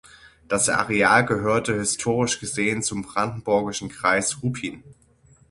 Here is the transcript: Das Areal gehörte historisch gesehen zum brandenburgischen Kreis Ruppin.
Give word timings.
Das 0.47 0.67
Areal 0.67 1.27
gehörte 1.27 1.75
historisch 1.77 2.39
gesehen 2.39 2.81
zum 2.81 3.03
brandenburgischen 3.03 3.89
Kreis 3.89 4.41
Ruppin. 4.41 4.81